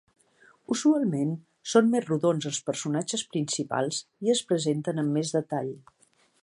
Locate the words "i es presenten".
4.29-5.03